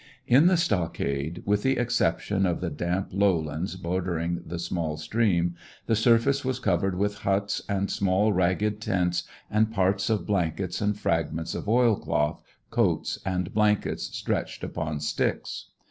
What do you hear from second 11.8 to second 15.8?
cloth, coats, and blankets stretched upon sticks.